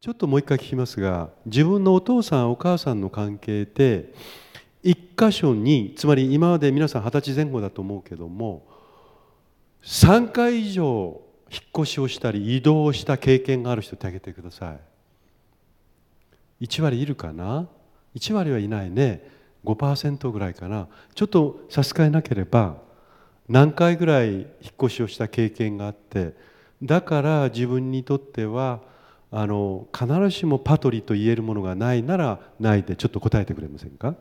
[0.00, 4.14] ちょっともう一回聞きますが自分のお父さんお母さんの関係で
[4.84, 8.64] 一箇所につまり今まで皆さん二十歳前後だと思うけども
[9.82, 14.76] 3回以上引っ越しをしたり移動をした経験がある人手挙げてくださ
[16.60, 16.64] い。
[16.66, 17.66] 1割いるかな
[18.14, 19.26] ？1割はいないね。
[19.64, 20.88] 5%ぐらいかな。
[21.14, 22.76] ちょっと差し支えなければ
[23.48, 24.44] 何回ぐらい引っ
[24.84, 26.34] 越しをした経験があって
[26.82, 28.80] だから自分にとっては
[29.30, 34.14] あの必ずしもパトリと言えるものがないならないでちょっと答えてくれませんか？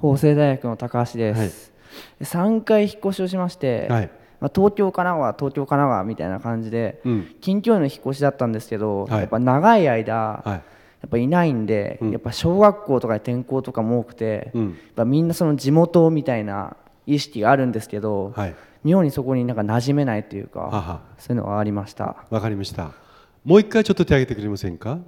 [0.00, 1.72] 法政大学の高橋です、
[2.20, 4.10] はい、3回引っ越しをしまして、はい、
[4.40, 10.62] まあ、東京神奈川東京神奈川みたいな感じで、うん、近距離の引っ越しだったんですけど、はい、やっぱ長い間、や
[11.06, 16.76] っぱいないんで、うん、やっぱ小学校とかで転校とかも多くて、うん、やっぱみんなその地元みたいな
[17.06, 18.34] 意識があるんですけど、
[18.84, 22.24] 妙にそこになんか馴染めないというかそういうのがありました。
[22.30, 22.92] わかりました
[23.44, 24.98] もう一回ちょっと手挙げてくれませんか？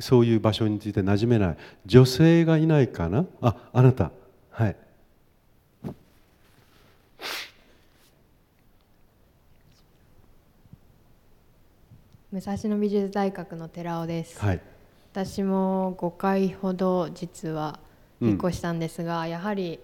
[0.00, 1.56] そういう場所について馴染めない。
[1.86, 3.26] 女性がいないかな？
[3.40, 4.10] ああなた。
[4.50, 4.76] はい。
[12.30, 14.60] 武蔵野美術大学の寺尾です、はい、
[15.12, 17.80] 私も5回ほど実は
[18.20, 19.80] 引っ越したんですが、うん、やはり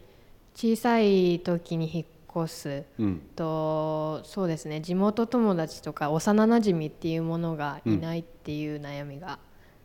[0.55, 9.39] 小さい時に引っ越す、うん、とそうですね地元友達とか幼なじみっていうものがいないっていう悩みが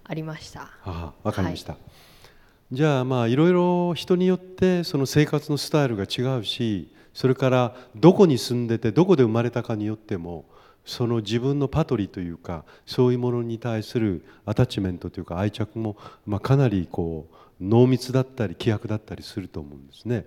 [0.04, 0.70] ありました。
[0.86, 10.46] うん、わかりました、はい、じゃあまあいろいろ人によってその生活のスタイルが違うしそれからどこに住んでてどこで生まれたかによっても
[10.86, 20.26] その自分のパトリというかそういうものに対するアタッチメントというか愛着も、まあ、かなりこう濃密だったり希薄だったりすると思うんですね。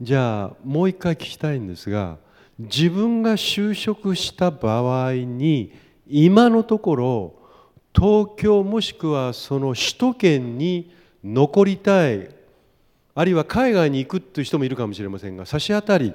[0.00, 2.16] じゃあもう一回聞きたいんですが
[2.58, 5.72] 自分が就職した場合に
[6.08, 7.34] 今のところ
[7.94, 12.30] 東京もしくはその首都圏に残りたい
[13.14, 16.14] あるいは海外に行くという人もいるかもしれませんが差し当たり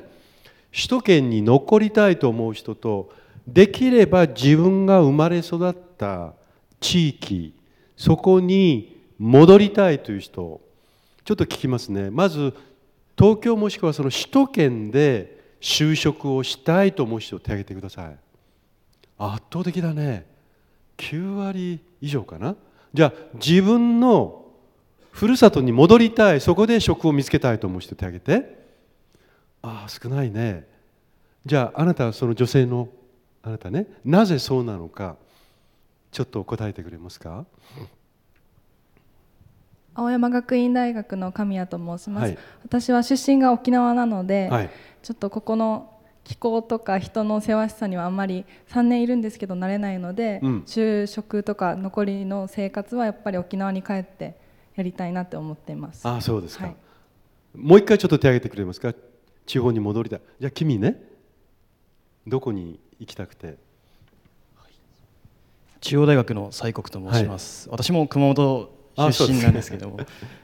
[0.74, 3.12] 首都圏に残りたいと思う人と
[3.48, 6.34] できれば自分が生まれ育った
[6.80, 7.54] 地域
[7.96, 10.60] そこに戻りたいという人
[11.24, 12.12] ちょっと聞きますね。
[12.12, 12.54] まず
[13.18, 18.18] 東京もしくはその首都圏で就職をしたいと思う人を手挙げてください。
[19.18, 20.26] 圧倒的だね。
[20.98, 22.56] 9割以上かな。
[22.94, 24.46] じゃあ自分の
[25.12, 26.42] ふるさとに戻りたい。
[26.42, 28.66] そこで職を見つけたいと思う人手挙げて。
[29.62, 30.68] ああ少ないね。
[31.46, 32.90] じゃああなたはその女性の
[33.42, 33.88] あなたね。
[34.04, 35.16] なぜそうなのか
[36.12, 37.46] ちょっと答えてくれますか？
[39.96, 44.70] 青山学院大学の神谷と申します、はい、私は出身が沖縄なので、はい、
[45.02, 45.90] ちょっとここの
[46.26, 54.36] 気候とか人のせわしさにはあんまり3年いるんですけど慣れないので、うん、就職とか残りの生活はやっぱり沖縄に帰って
[54.76, 56.06] やりたいなって思っています。
[56.08, 56.76] あそうですか、はい、
[57.56, 58.94] もう一回ちょっと手挙げてくれますか？
[59.46, 60.22] 地方に戻りたい。
[60.40, 61.02] じゃあ君ね
[62.28, 63.58] どこに行きたくて？
[65.80, 70.00] 中央大学の西国と申します、私も熊本出身なんですけども、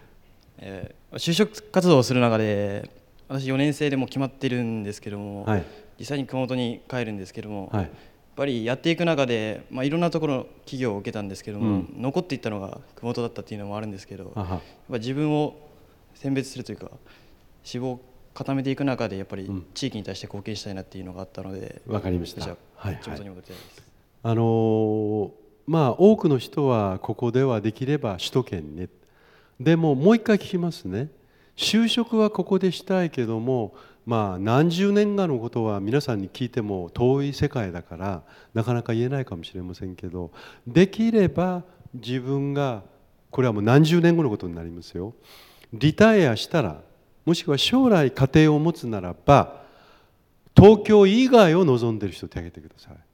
[0.60, 2.90] えー、就職活動をする中で
[3.28, 5.64] 私4年生でも決まってるんですけども、はい、
[6.00, 7.92] 実際に熊本に帰るんですけども、はい、やっ
[8.36, 15.56] ぱりやっていく中で、まあ、いろんなところ企業を受けたんですけども、うん、残っていったのが熊本だったっていうのもあるんですけどやっぱ自分を
[16.16, 16.92] 選別するというか
[17.64, 18.02] 志望を
[18.34, 22.56] 固めていく中でやっぱり地域に対して貢献したいなっていうのがあったのでわ、かりました。
[22.76, 23.84] はい、地元に戻りたいです。
[24.24, 25.41] あのー
[25.72, 28.90] まあ多くの人はここではできれば首都圏に
[29.58, 31.08] でももう一回聞きますね。
[31.56, 33.74] 就職はここでしたいけども
[34.06, 38.24] まあ何十年かのことは皆さんに聞いても遠い世界だから
[38.54, 40.32] なかなか言えないかもしれませんけど
[40.68, 42.84] できれば自分が
[43.30, 45.14] これはもう何十年後のことになりますよ。
[45.72, 46.82] リタイアしたら
[47.26, 49.64] もしくは将来家庭を持つならば
[50.54, 53.11] 東京以外を望んでる人手挙げてください。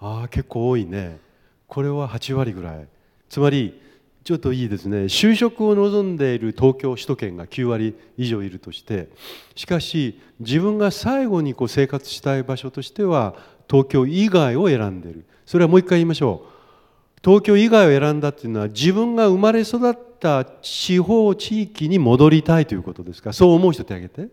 [0.00, 1.18] ああ結構多いね。
[1.66, 2.86] これは8割ぐらい。
[3.28, 3.80] つまり
[4.24, 5.04] ちょっといいですね。
[5.04, 9.08] 就職を望んでいる東京首都圏が9割以上いるとして
[9.54, 13.34] しかし自分が最後にこう生活したい場所としては
[13.70, 15.24] 東京以外を選んでいる。
[15.46, 17.20] それはもう一回言いましょう。
[17.24, 23.32] 東京以外を選んだっていうのは自分が生まれ育った地方地域に戻りたいということですか？
[23.32, 24.32] そう思う人手挙げて。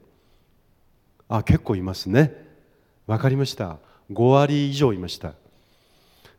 [1.27, 2.33] あ結構いますね。
[3.07, 3.77] わかりました。
[4.11, 5.33] 5割以上いました。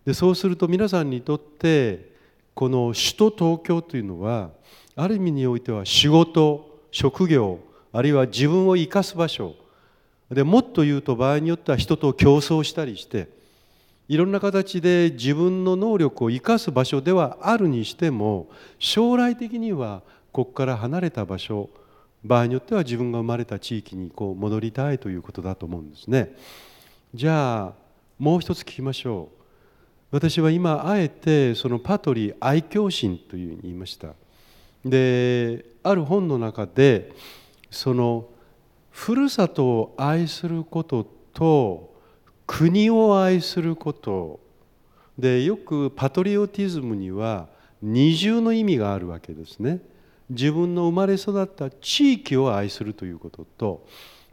[0.06, 2.12] でそうすると皆さんにとって
[2.55, 4.50] この首都東京というのは
[4.94, 7.58] ある意味においては仕事職業
[7.93, 9.55] あるいは自分を生かす場所。
[10.31, 13.29] でもっと言うと場合によっては人と競争したりして
[14.08, 18.49] いろんな形で自分の能力を生かす場所ではあるにしても
[18.81, 20.02] 将来的には
[20.32, 21.70] ここから離れた場所
[22.25, 26.35] 場合によっては自分が生まれた地域にこう戻りたいということだと思うんですね。
[27.14, 27.73] じゃあ
[28.19, 29.45] もう一つ聞きましょう。
[30.11, 34.14] 私は今あえてそのパトリ愛嬌心というふうに言いました。
[34.85, 37.12] である本の中で
[37.70, 38.29] その
[38.91, 41.94] ふるさとを愛することと
[42.47, 44.41] 国を愛すること。
[45.19, 47.49] でよくパトリオティズムには
[47.81, 49.81] 二重の意味があるわけですね。
[50.31, 53.87] 自分の生まれ育った地域を愛するということと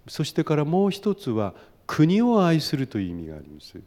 [0.07, 1.53] そしてからもう一つは
[1.85, 3.79] 国を愛するという意味があります。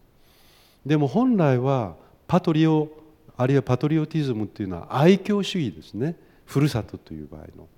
[0.87, 1.97] でも本来は
[2.29, 2.89] パトリオ
[3.37, 6.17] あるいはパトリオティズムっていうのは愛嬌主義ですね。
[6.47, 7.69] ふるさとという場合の。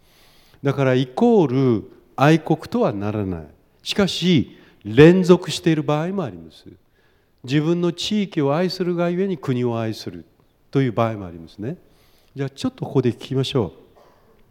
[0.63, 3.47] だからイコール愛国とはならない。
[3.83, 6.67] しかし連続している場合もあります。
[7.45, 10.27] 自分の地域を愛するがゆえに国を愛する
[10.71, 11.79] という場合もありますね。
[12.37, 13.73] じゃあちょっとここで聞きましょ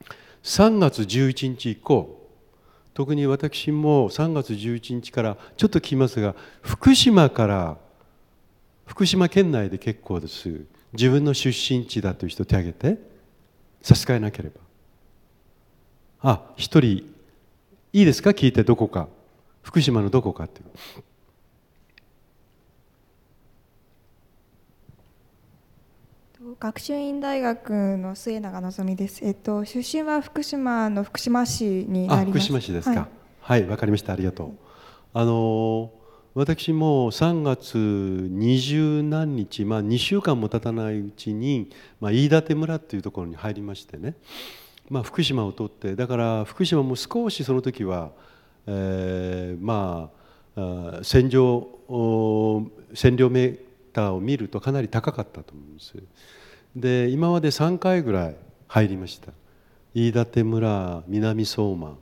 [0.01, 0.07] う。
[0.43, 2.17] 3月11日以降。
[2.95, 6.33] 特に私も3月11日からちょっと聞きますが
[6.63, 7.77] 福島から
[8.87, 12.97] 福島県内で結構です自分の出身地だという人手挙げて
[13.83, 14.55] 差し支えなければ
[16.31, 17.03] あ一人
[17.93, 18.31] いいですか？
[18.31, 19.07] 聞いてどこか
[19.61, 20.61] 福島のどこかって
[26.59, 29.23] 学習院大学の末永望です。
[29.23, 32.39] えっと出身は福島の福島市になります。
[32.39, 33.09] 福島市ですか。
[33.41, 34.13] はい、わ、はい、かりました。
[34.13, 34.51] ありがとう。
[35.13, 35.91] あの
[36.37, 44.13] 私も3月二十何日、まあ、2週間も経たないうちに、まあ、飯舘村っていうところに入りましてね、
[44.87, 45.95] まあ、福島を通って。
[45.95, 48.11] だから福島も少しその時は、
[48.67, 50.11] えー、ま
[50.55, 53.59] あ戦場占領メー
[53.91, 55.95] ターを見るとかなり高かったと思うんです。
[56.75, 58.35] で今まで3回ぐらい
[58.67, 59.31] 入りました。
[59.95, 61.95] 飯舘村南相馬。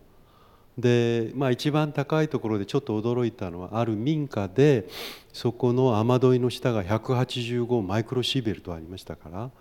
[0.77, 4.87] で、まあ、一番高いところでちょっと驚いたのはある民家で
[5.31, 9.51] そこの雨どいの下が185マイクロシーベルトありましたから。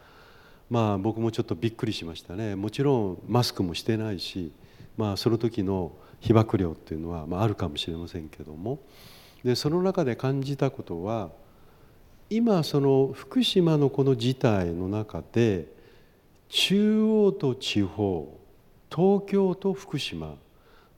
[0.70, 2.56] まあ僕もちょっとびっくりしましたね。
[2.56, 4.50] もちろんマスクもしてないし、
[4.96, 8.78] まあ、その時の被爆量っていうのは、まあ、あるかもしれませんけども。
[9.44, 11.30] でその中で感じたことは
[12.30, 15.68] 今その福島のこの事態の中で
[16.48, 18.40] 中央と地方
[18.90, 20.36] 東京と福島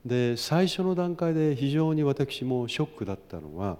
[0.07, 3.77] で最初の段階で非常に私もショックだったのは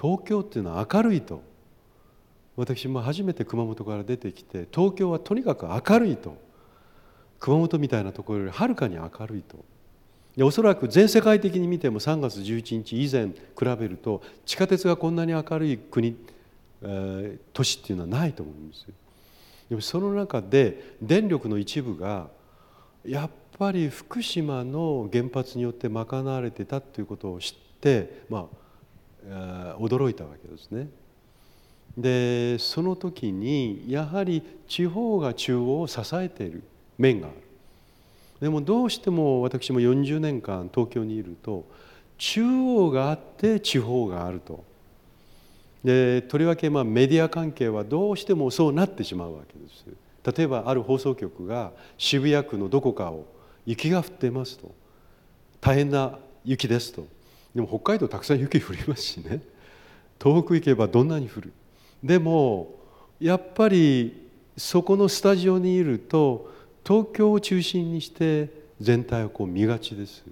[0.00, 1.42] 東京っていうのは明るいと。
[2.56, 6.36] 私も初めて熊本から出てきて東京はとにかく明るいと。
[7.38, 9.64] 熊本みたいなところよりはるかに明るいと。
[10.36, 16.16] でおそらく全世界的に見ても3月11日以前比べると地下鉄がこんなに明るい国、
[16.82, 18.94] えー、都市っていうのはないと思うんですよ。
[19.70, 22.28] でもその中で電力の一部が
[23.04, 28.48] やっぱり福島の原発によって賄われてたということを知って、ま
[29.30, 30.88] あ、驚いたわけですね。
[31.96, 36.62] でその時にやはり地方が中央を支えている
[36.98, 37.36] 面がある。
[38.40, 41.66] でもどうしても私も40年間東京にいると
[42.16, 44.64] 中央があって地方があると。
[45.84, 49.86] でとりわけまあメディア関係はどうしてもそうなってしまうわけです。
[50.24, 53.26] 例えばある放送局が渋谷区のどこかを
[53.66, 54.74] 雪が降ってますと。
[55.60, 57.06] 大変な雪ですと。
[57.54, 59.40] でも北海道たくさん雪降りますしね。
[60.22, 61.52] 東北行けばどんなに降る。
[62.02, 62.74] でも
[63.20, 66.50] やっぱりそこのスタジオにいると
[66.86, 68.50] 東京を中心にして
[68.80, 70.24] 全体をこう見がちです。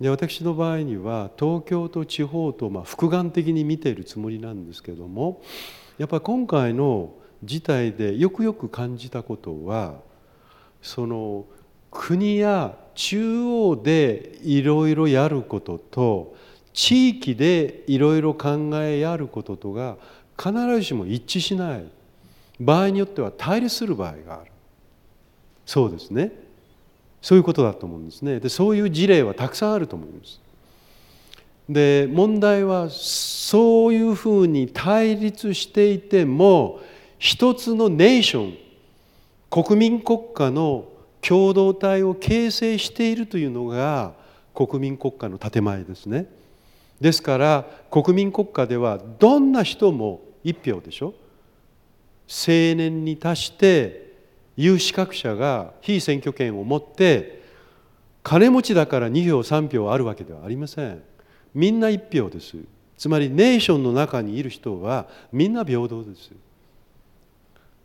[0.00, 5.42] で私の場合には東京と地方とまあ複眼的に見ているつもりなんですけども
[5.98, 7.12] やっぱり今回の
[7.44, 9.94] 事態でよくよく感じたことは
[10.82, 11.44] その
[11.90, 16.36] 国や中央でいろいろやることと
[16.72, 19.96] 地域でいろいろ考えやることとが
[20.36, 21.84] 必ずしも一致しない。
[22.60, 24.50] 場合によっては対立する場合がある。
[25.64, 26.32] そうですね。
[27.20, 28.40] そういうことだと思うんですね。
[28.40, 30.40] でそういう事例はたくさんあると思います。
[31.68, 36.80] で問題はそういうふうに対立していても
[37.18, 38.58] 一つのネーション
[39.50, 40.86] 国民国家の
[41.20, 44.14] 共同体を形成しているというのが
[44.54, 46.26] 国民国家の建前ですね。
[47.00, 51.14] ですから国民国家ではどんな人も一票でしょ。
[52.28, 54.12] 青年に達して
[54.56, 57.42] 有資格者が非選挙権を持って
[58.22, 61.02] 金持ちだから2票3票あるわけではありません。
[61.54, 62.56] みんな一票です。
[62.96, 66.32] つまりネーションの中にいる人はみんな平等です。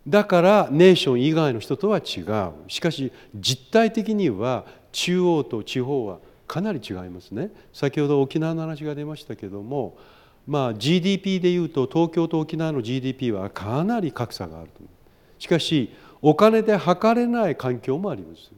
[0.08, 2.52] だからネーション以外の人とは違う。
[2.68, 7.52] しかし実体的には中央と地方はかなり違いますね。
[7.74, 9.98] 先ほど沖縄の話が出ましたけども
[10.46, 14.84] まあ GDP でいうと東京と沖縄の GDP はかなり格差があると
[15.40, 18.52] しかしお金で測れない環境もあります。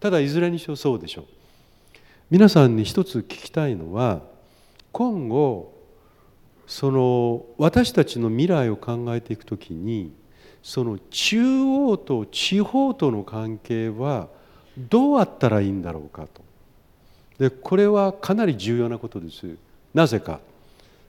[0.00, 1.24] ただいずれにしろそうでしょう。
[2.30, 4.22] 皆さんに一つ聞きたいのは
[4.92, 5.74] 今後
[6.66, 10.12] その私たちの未来を考えていくときに
[10.64, 14.28] その中央と地方との関係は
[14.78, 16.42] どうあったらいいんだろうかと。
[17.38, 19.56] でこれはかなり重要なことです。
[19.92, 20.40] なぜか。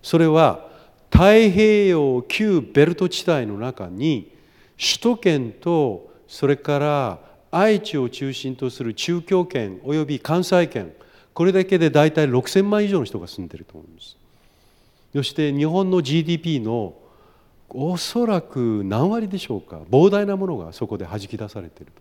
[0.03, 0.67] それは
[1.09, 4.29] 太平洋旧ベルト地帯の中に
[4.77, 7.19] 首都圏とそれから
[7.49, 10.91] 愛知を中心とする中京圏および関西圏
[11.33, 14.17] これだけで大体6,000万以上の人が住んでると思います。
[15.13, 16.93] そして日本の GDP の
[17.77, 21.91] おそらく何割でしょうか膨大なものがそこで弾き出されている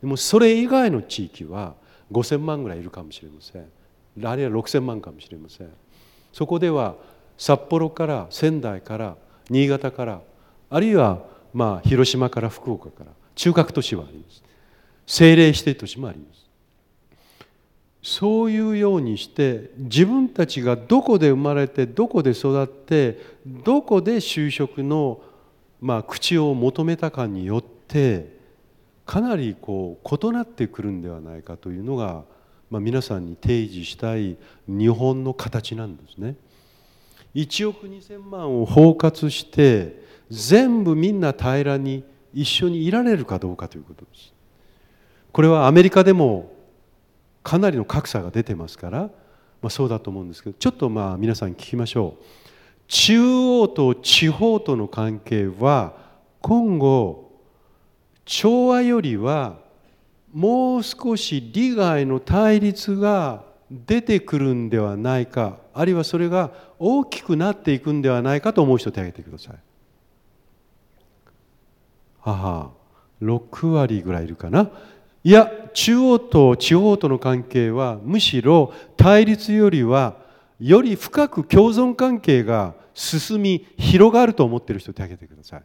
[0.00, 1.74] でもそれ以外の地域は
[2.12, 3.64] 5,000万ぐらいいるかもしれません。
[4.22, 5.70] あるいは6,000万かもしれません。
[6.32, 6.94] そこでは
[7.38, 9.16] 札幌から仙台から
[9.50, 10.20] 新潟から
[10.70, 14.42] あるいはまあ広島から福岡から中核都市はあります。
[15.06, 16.43] 政令指定都市もあります。
[18.04, 25.22] そういうようにして自分たちがどこで生まれてどこで育ってどこで就職の
[25.80, 28.36] まあ口を求めたかによって
[29.06, 32.24] かなりこう異なってくるんではないかというのが、
[32.70, 34.36] まあ、皆さんに提示したい
[34.68, 36.36] 日本の形なんですね。
[37.34, 44.34] 1億2,000万を包括して全部みんな平らに一緒にいられるかどうかということです。
[45.32, 46.53] これはアメリカでも
[47.44, 49.10] かなりの格差が出てますから、ま
[49.64, 52.24] あ、そうだと思うんですけどちょっとまあ皆さん聞きましょう。
[52.88, 55.94] 中央と地方との関係は
[56.40, 57.32] 今後
[58.24, 59.58] 調和よりは
[60.32, 69.56] もう少し利害の対立が出てくるんではないかあるいはそれが大きくなっていくんではないかと思う人手を挙げてください。
[72.20, 72.70] は
[73.22, 74.70] 6割ぐらいいるかな。
[75.24, 80.18] いや中央と地方との関係はむしろ対立よりは
[80.60, 85.62] より深く共存関係が進み広がると思っている人手を挙げてください、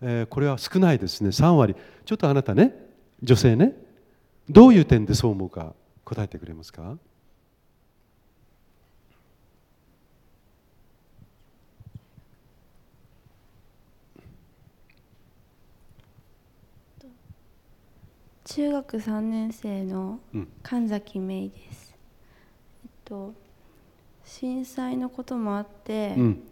[0.00, 1.28] えー、これは少ないですね。
[1.28, 1.76] 3割。
[2.04, 2.74] ちょっとあなたね
[3.22, 3.74] 女性ね
[4.48, 6.96] どういう点でそう思うか答えてくれますか？
[18.46, 20.20] 中学3年生の
[20.62, 21.94] 神崎芽衣です、
[22.84, 23.34] えっと
[24.24, 26.42] 震災のこともあって、うん、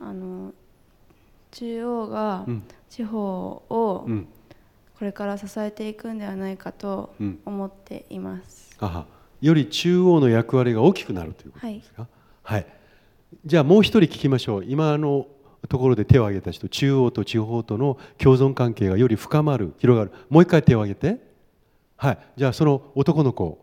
[0.00, 0.52] あの
[1.50, 2.46] 中央が
[2.88, 4.08] 地方を
[4.98, 9.04] これから支えていくんではないかと思っています、うん、
[9.40, 12.06] より中央の役割が大きくなるということですか、
[12.42, 12.66] はい、はい、
[13.44, 14.64] じゃあもう一人聞きましょう。
[14.66, 15.26] 今の
[15.68, 20.12] ところで手を挙げた人中央と地方との共存関係がより深まる広がる。
[20.28, 21.18] もう一回手を挙げて。
[21.96, 22.18] はい。
[22.36, 23.58] じゃあその男の子。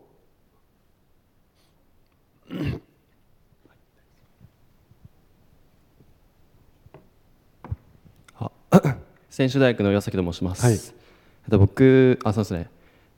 [9.30, 12.68] 選手大学の岩崎と申します、はい、えっと、僕あそうですね。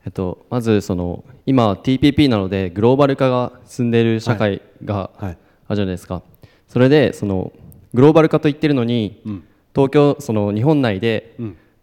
[0.05, 5.29] えっと、まずその今 TPP なのでグローバル化が進んでいる社会があ
[5.69, 6.21] るじゃないですか、
[6.67, 7.51] それでその
[7.93, 9.43] グローバル化と言ってるのに、うん、
[9.75, 11.35] 東京その日本内で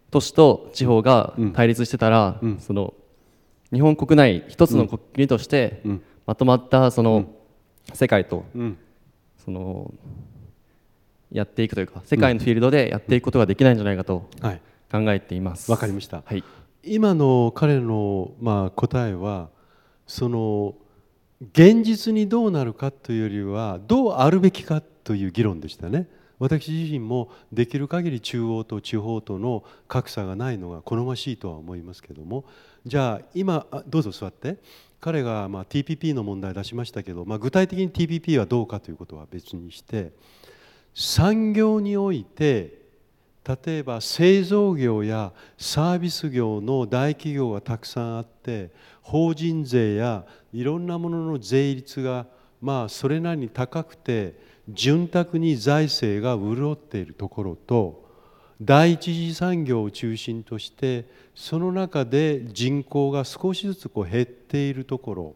[0.09, 2.93] 都市と地方が対立してたら、うん、その
[3.71, 5.81] 日本国内一つの国として
[6.25, 7.31] まとまったその
[7.93, 8.45] 世界と
[9.43, 9.93] その
[11.31, 14.29] やっていくというか世界のフィールドでやっていくことができないんじゃないかと
[14.91, 15.71] 考えています。
[15.71, 16.43] わ、かりました、はい、
[16.83, 19.49] 今の彼のまあ答えは
[20.05, 20.75] その
[21.53, 26.07] 現実にどうなるかというよりはどうあるべきかという議論でしたね。
[26.39, 32.45] 私自身もできる限り中央と地方との格差がないのが好ましいとは思いますけども。
[32.85, 34.57] じゃあ今どうぞ座って。
[35.01, 40.13] 彼がま TPP の問題出しましたけど、まあ、具体的に TPP はどうかということは別にして。
[40.93, 42.79] 産業において
[43.65, 52.27] 例えば製造業やサービス業の大企業がたくさんあって法人税やいろんなものの税率が
[52.61, 58.01] まあそれなりに高くて潤沢に財政が潤っているところと
[58.61, 65.35] 第一次産業を中心としてその中で人口が少しずつこう減っているところ。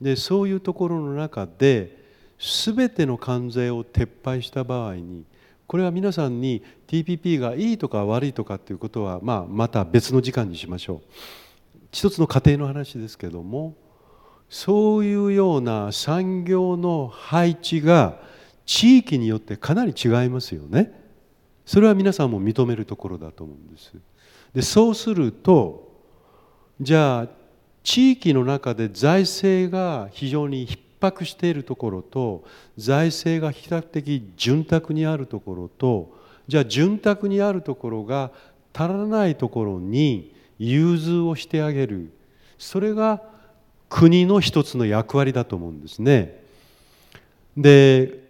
[0.00, 2.04] でそういうところの中で
[2.38, 5.24] 全ての関税を撤廃した場合に
[5.66, 11.00] これは皆さんに TPP がいいとか悪いとかっていうことは、まあ、また別の時間にしましょう。
[11.90, 13.76] 一つの家庭の話ですけども
[14.50, 18.18] そういうような産業の配置が
[18.66, 21.04] 地域によってかなり違いますよね。
[21.66, 23.92] それは皆さんも認めるところだと思うんです。
[24.54, 25.92] でそうすると
[26.80, 27.28] じゃあ
[27.82, 32.44] 地域の中で財政が非常に逼迫しているところと
[32.78, 36.16] 財政が比較的潤沢にあるところと
[36.48, 38.30] じゃあ潤沢にあるところが
[38.72, 42.10] 足らないところに融通をしてあげる。
[42.58, 43.22] それが
[43.88, 46.42] 国の一つの役割だと思うんですね。
[47.56, 48.23] で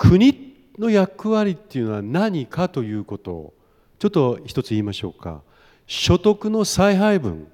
[0.00, 3.54] 国の役割っていうのは何かということを
[3.98, 5.42] ちょっと一つ言いましょうか。
[5.86, 7.46] 所得の再配分。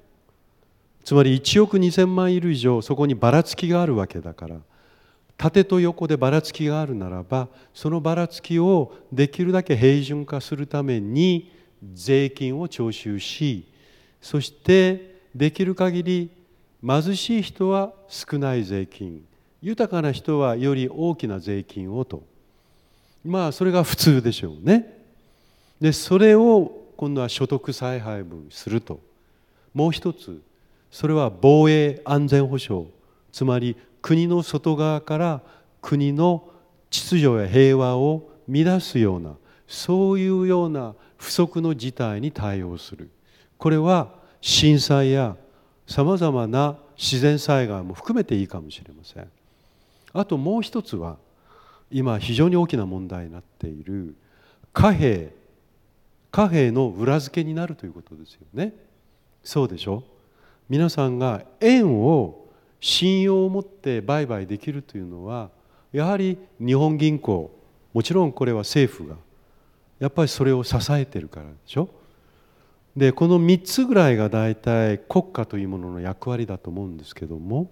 [1.03, 4.55] つまり1億2000万いる以上そこにばらつきがあるわけだから。
[5.35, 11.51] 縦と横でばらつきがあるならばそのばらつきをできるだけ平準化するために
[11.93, 13.71] 税金を徴収し
[14.19, 16.31] そしてできる限り
[16.81, 19.25] 貧しい人は少ない税金
[19.61, 22.36] 豊かな人はより大きな税金をと。
[23.25, 24.97] まあそれが普通でしょうね。
[25.79, 28.99] でそれを今度は所得再配分すると。
[29.73, 30.41] もう一つ
[30.89, 32.87] それは防衛安全保障。
[33.31, 35.41] つまり国の外側から
[35.81, 36.49] 国の
[36.89, 39.35] 秩序や平和を乱すような
[39.67, 43.09] そういうような不測の事態に対応する。
[43.57, 44.09] これは
[44.41, 45.35] 震災や
[45.87, 49.27] さまざまな自然災害も含めていいかもしれません。
[50.13, 51.17] あともう一つは
[51.91, 54.15] 今非常に大きな問題になっている
[54.73, 55.33] 貨幣
[56.31, 58.73] 貨幣の裏付けになるということですよね。
[59.43, 60.03] そうでしょ
[60.69, 62.45] 皆さんが円を
[62.79, 65.49] 信用を持って売買できるというのは
[65.93, 67.51] やはり日本銀行
[67.93, 69.15] もちろんこれは政府が
[69.99, 71.89] やっぱりそれを支えてるからでしょ。
[72.95, 77.69] でこの3つぐらいが大体国家というものの役割だと思うんですけども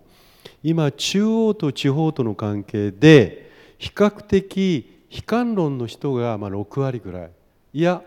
[0.64, 7.32] 今中央と地方との関係で比較的悲観論の人がま6割ぐらい。
[7.74, 8.02] いや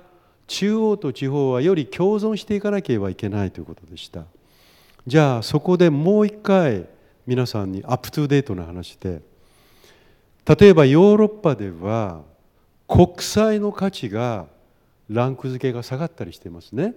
[0.47, 4.25] 中央と地方はより共存していかなければいけないということでした。
[5.07, 6.87] じゃあそこでもう一回
[7.27, 9.23] 皆さんにアップトゥデートな話で
[10.47, 12.23] 例えばヨーロッパでは
[12.87, 14.47] 国債の価値が
[15.11, 16.95] ランク付けが下がったりしてますね。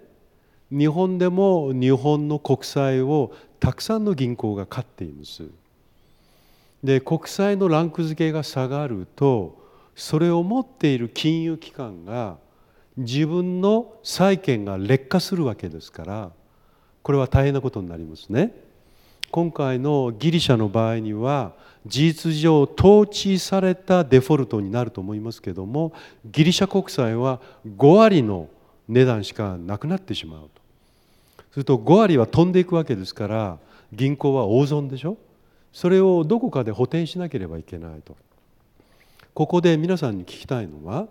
[0.72, 5.44] 日本でも日本の国債をたくさんの銀行が買っています。
[6.84, 9.60] で国債のランク付けが下がると
[9.96, 12.38] それを持っている金融機関が
[12.98, 16.32] 自分の債権が劣化するわけですから
[17.04, 18.54] これは大変なことになりますね。
[19.32, 21.54] 今回のギリシャの場合には
[21.86, 25.94] 事実上統治されたデフォルトになると思いますけども
[26.26, 28.50] ギリシャ国債は5割の
[28.90, 30.62] 値段しかなくなってしまうと。
[31.54, 33.58] すると5割は飛んでいくわけですから
[33.94, 35.18] 銀行は大損でしょ？
[35.74, 38.16] それをどこかで補填しなければいけないと。
[39.34, 41.08] ここで皆さんに聞きたいのは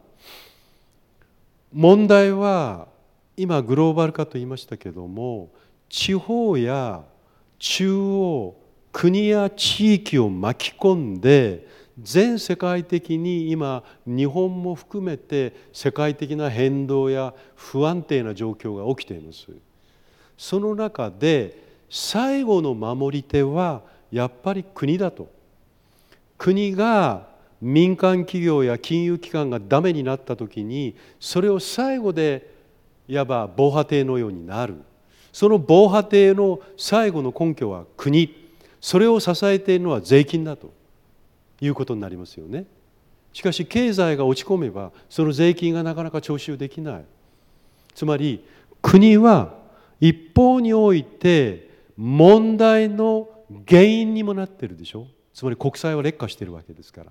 [1.73, 2.89] 問題は
[3.37, 5.51] 今グローバル化と言いましたけども
[5.89, 7.03] 地方や
[7.59, 8.55] 中央
[8.93, 11.67] 国や地域を巻き込んで
[12.03, 19.47] 全世界的に今日本も含めて世界的な変動や不安定な状況が起きています。
[20.37, 25.29] その中で最後の守り手はやっぱり国だと。
[26.39, 27.29] 国が
[27.61, 32.55] 民間企業や金融機関がダメになった時にそれを最後で
[33.07, 34.77] いわば防波堤のようになる。
[35.33, 38.37] その防波堤の最後の根拠は国。
[38.81, 40.73] それを支えているのは税金だと。
[41.61, 42.65] いうことになりますよね。
[43.33, 47.05] しかし経済が落ち込めばその税金がなかなか徴収できない。
[47.95, 48.45] つまり
[48.83, 49.55] 国は
[50.01, 53.29] 一方において問題の
[53.69, 55.07] 原因にもなってるでしょ？
[55.35, 57.11] つまり国債は劣化してるわけですから。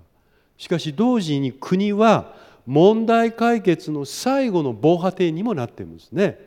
[0.56, 2.34] しかし同時に国は
[2.66, 6.38] 問題解決の最後の防波堤にもなってるんですね。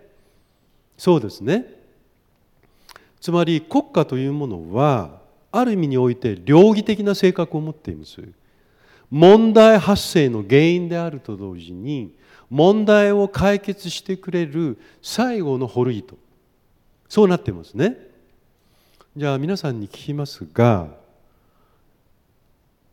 [0.97, 1.65] そうですね。
[3.19, 8.21] つまり国家というものはある意味において両義的な性格を持っています。
[9.09, 12.15] 問題発生の原因であると同時に
[12.49, 16.17] 問題を解決してくれる最後のホルイト。
[17.09, 17.97] そうなってますね。
[19.15, 20.87] じゃあ皆さんに聞きますが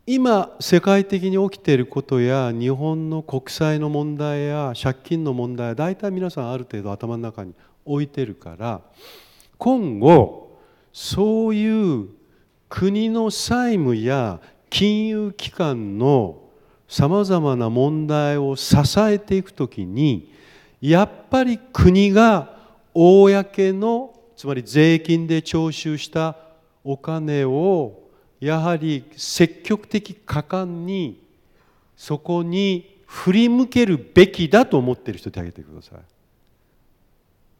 [0.05, 7.55] 今世界的に起きていることや日本の国債の問題や借金の問題大体皆さんある程度頭の中に
[7.85, 8.81] 置いてるから
[9.57, 10.59] 今後
[10.93, 12.09] そういう
[12.69, 16.37] 国の債務や金融機関の
[16.87, 20.31] さまざまな問題を支えていくときに
[20.81, 22.59] やっぱり国が
[22.93, 26.35] 公のつまり税金で徴収した
[26.83, 31.23] お金をやはり積極的果敢に
[31.95, 35.99] そこに振り向けるべきだと思っている人手挙げてください。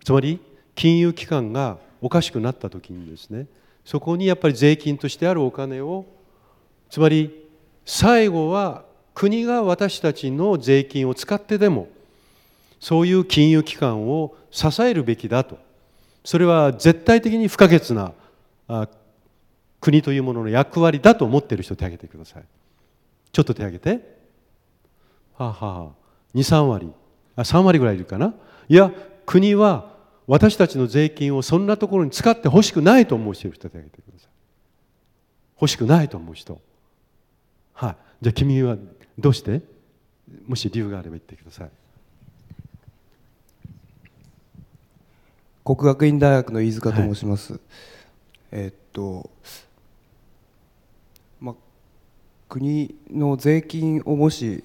[0.03, 0.39] つまり
[0.73, 3.45] 金融機関がおかしくなった時にですね
[3.85, 6.07] そこにやっぱり税金としてあるお金を
[6.89, 7.45] つまり
[7.85, 11.89] 最後は国が私たちの税金を使ってでも
[12.79, 15.69] そういう金融機関を支えるべきだと。
[16.23, 18.13] それは絶対的に不可欠な
[19.79, 22.43] 国というものの役割だと思っている人手を挙げてください。
[23.31, 24.21] ちょっと手を挙げて。
[25.37, 26.91] はあ、はあ、23割。
[27.35, 28.33] あ3割ぐらいいるかな。
[28.69, 28.91] いや
[29.25, 29.89] 国は
[30.27, 34.29] 私たちの税金をそんなところに使ってほしくないと思う人手を挙げてください。
[35.59, 36.61] 欲しくないと思う人。
[37.73, 37.95] はい。
[38.21, 38.77] じゃあ君は
[39.17, 39.61] どうして？
[40.47, 41.69] もし理由があれば言ってください。
[45.63, 47.61] 国学院大学の飯塚と申します、はい、
[48.51, 49.29] えー、っと
[51.39, 51.55] まあ
[52.49, 54.63] 国の税金をもし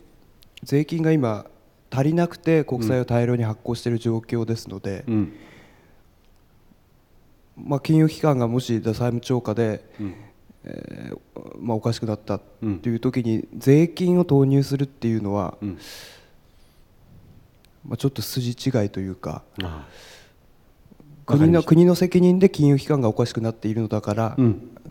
[0.62, 1.46] 税金が今
[1.90, 5.32] 足りなくて国債を大量に発行している状況ですので、うん、
[7.56, 10.14] まあ、金融機関がもし債務超過で、うん、
[10.64, 11.18] えー、
[11.60, 12.40] まあ、おかしくなったっ
[12.80, 15.78] ていう時に税金を投入するっていうのは、うん、
[17.86, 19.42] まあ、ちょっと筋違いというか。
[21.26, 24.36] 国の国の責任で金融機関がおかしくなっているのだから、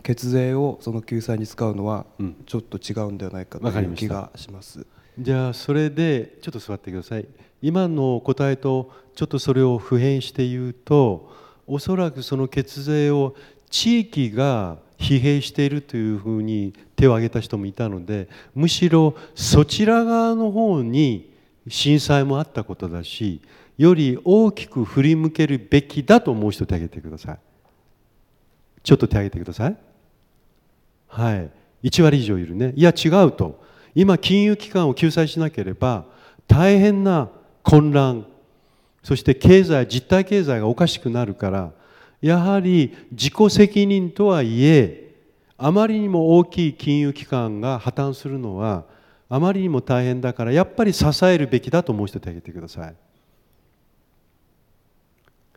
[0.02, 2.04] 血税をその救済に使うのは
[2.44, 4.86] ちょっと違うんではないかという気がします。
[5.18, 7.26] じゃあそれでちょっと座ってください。
[7.62, 11.32] 今の答えとちょっとそれを普遍して言うと
[11.66, 13.34] おそらくその血税を
[13.70, 21.32] 地域が疲弊しているというふうに手を挙げた人もいたのでむしろそちら側の方に
[21.68, 23.40] 震災もあったことだし
[23.76, 27.38] より大きく振り向けるべきだと思う人手を挙げてください。
[28.82, 29.76] ちょっと手を挙げてください。
[31.08, 31.50] はい。
[31.84, 32.72] 1割以上いるね。
[32.76, 33.64] いや違うと。
[33.96, 36.04] 今金融機関を救済しなければ
[36.46, 37.30] 大変な
[37.62, 38.26] 混乱
[39.02, 41.72] そして経済実体経済がおかしくなるから
[42.20, 45.14] やはり自己責任とはいえ
[45.56, 48.84] あまりにも大きい金融機関が破綻するのは
[49.30, 52.94] あまりにも大変だからやっぱり支えるべきだと思う人手挙げてください。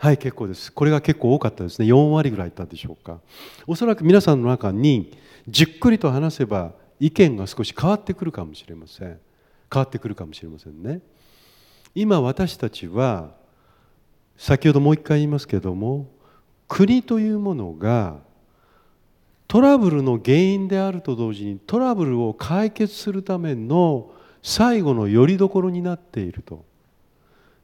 [0.02, 0.72] はい結構です。
[0.72, 1.86] これが結構多かったですね。
[1.86, 3.20] 4割ぐらいいったでしょうか。
[3.68, 9.20] おそらく皆さんの中にじっくりと話せば意見が少し変わってくるかもしれません。
[9.72, 11.02] 変わってくるかもしれませんね。
[11.94, 13.32] 今私たちは
[14.38, 16.08] 先ほどもう一回言いますけども
[16.70, 18.20] 国というものが
[19.50, 24.12] トラブルの原因であると同時にトラブルを解決するための
[24.44, 26.64] 最後のよりどころになっていると。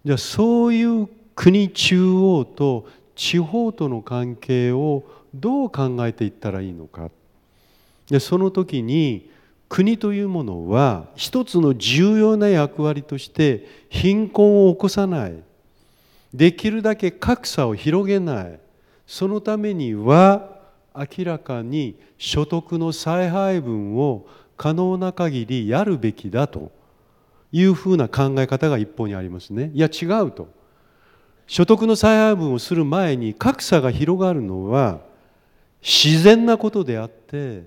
[0.04, 7.10] じゃあそういう国中央と地方との関係をどう考えていったらいいのか
[8.10, 9.30] でその時に
[9.67, 15.34] 国というものは一つの重要な役割として貧困を起こさない
[16.34, 18.60] できるだけ格差を広げない
[19.08, 20.56] そのためには
[20.95, 24.26] 明らかに所得の再配分を
[24.58, 26.71] 可能な限りやるべきだと
[27.52, 29.71] いうふうな考え方が一方にありますね。
[29.74, 30.48] いや違うと。
[31.47, 34.99] 所得の再配分をする前に格差が広がるのは
[35.81, 37.63] 自然なことであって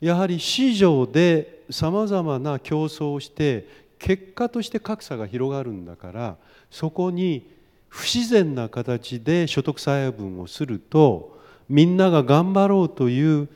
[0.00, 3.66] やはり市場でさまざまな競争をして
[3.98, 6.36] 結果として格差が広がるんだから
[6.70, 7.50] そこに
[7.88, 13.48] 不自然な形で所得再配分をするとみんなが頑張ろうという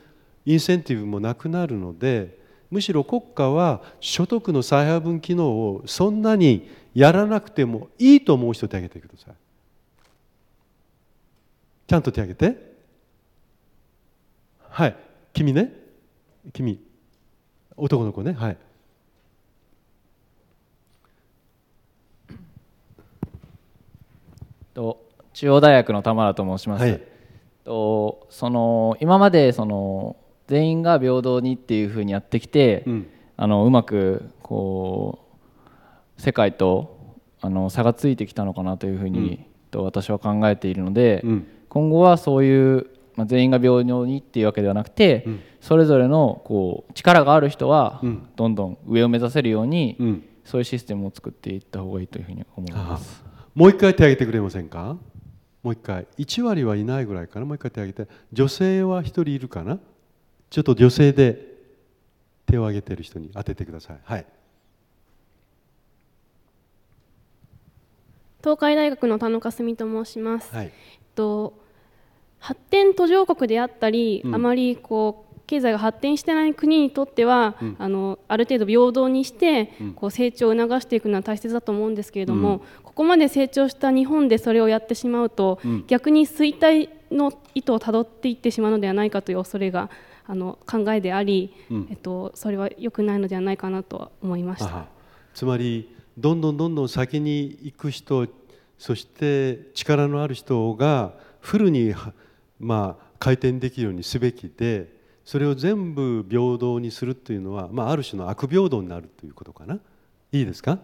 [0.45, 2.39] インセンティブもなくなるので
[2.71, 9.33] むしろ国家は所得の再配分機能をそんなにやらなくてもいいと思う人手挙げてください。
[11.87, 12.75] ちゃんと手挙げて。
[14.69, 14.95] はい。
[15.33, 15.73] 君ね。
[16.53, 16.79] 君。
[17.75, 18.33] 男の子ね。
[18.33, 18.57] はい。
[24.79, 27.01] と中央大学の田村と申します、はい、
[27.65, 30.15] とその今までその
[30.47, 35.28] 全員が平等にっていうふうにやってきて、うん、あのうまくこう
[36.19, 48.01] 世界とあの差がついてきたのかなというふうに、うん、と私は考えているので、うん、今後はそういうまあ、全員が平等にっていうわけではなくて、うん、それぞれのこう力がある人は
[48.37, 53.21] どんどん上を目指せるように、うん、そういうシステムを作っていった方がいいというふうに思います。
[53.53, 54.95] もう一回手挙げてくれませんか？
[55.61, 56.07] もう一回。
[56.17, 58.09] 1割はいないぐらいかなもう一回手挙げて。
[58.31, 59.79] 女性は1人いるかな？
[60.49, 61.45] ちょっと女性で
[62.45, 63.99] 手を挙げている人に当ててください。
[64.01, 64.25] はい。
[68.41, 70.53] 東海大学の田野かすみと申します。
[70.55, 70.71] はい、えっ
[71.15, 71.53] と
[72.39, 89.89] 発展途上国であったり、うん、あまりこう経済が発展してない国にとっては、うん、あのある程度平等にして、うん、こう成長を促していくのは大切だと思うんですけれども、うん、ここまで成長した日本でそれをやってしまうと、逆に衰退の意図をたどっていってしまうのではないかという恐れが
[90.27, 91.51] あの考えであり、
[91.89, 94.85] えっと、それは良くないのではないかなと思いました。
[95.33, 98.27] つまりどんどんどんどん先に行く人
[98.77, 101.93] そして力のある人がフルに、
[102.59, 109.79] まあ、回転できるようにすべきでそれを全部平等にするというのは、まあ、ある種の悪平等になるということかな。
[110.31, 110.79] いいですか？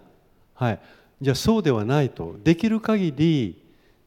[0.54, 0.80] はい。
[1.22, 2.36] じゃあそうではないと。
[2.44, 3.64] できる限り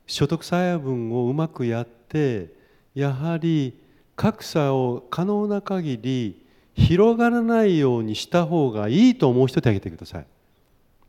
[0.06, 2.52] 所得差配分をうまくやって
[2.94, 3.80] やはり
[4.16, 10.26] 格差を可能な限り広がらないようにした方がいいと思う人手挙げてください。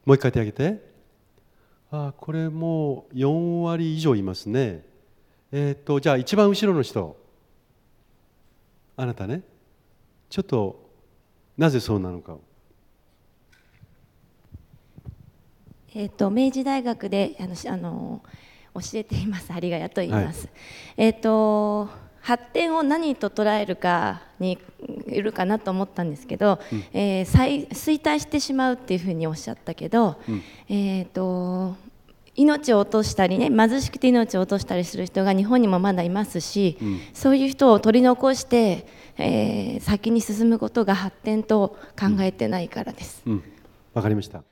[0.06, 0.90] もう一回手挙げて。
[1.92, 4.86] あこれもう4割以上いますね。
[5.52, 7.18] えっ、ー、とじゃあ一番後ろの人。
[8.96, 9.42] あなたね。
[10.30, 10.90] ちょっと
[11.58, 12.38] なぜそうなのか
[15.96, 18.22] えっ、ー、と明治大学であのあの
[18.76, 19.52] 教えています。
[19.52, 20.56] 有賀谷と言います、はい、
[20.98, 21.90] えっ、ー、と
[22.30, 24.60] 発展を何と捉えるかに
[25.08, 31.76] いるかなと思ったんですけど、うん、えー、衰退してしまうっていうふうにおっしゃったけど、うん、えーと、
[32.36, 38.86] 命を落としたりね貧しくて命を落としたりする人が日本にもまだいますし、うん、そういう人を取り残して、
[39.18, 43.24] えー、先に進むことが発展と考えてないからです。
[43.96, 44.44] わ、かりました